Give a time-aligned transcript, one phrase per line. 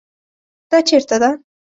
[0.69, 1.29] دا چیرته ده؟